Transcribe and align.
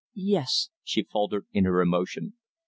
"Yes," 0.15 0.69
she 0.83 1.03
faltered 1.03 1.45
in 1.51 1.65
her 1.65 1.79
emotion. 1.79 2.33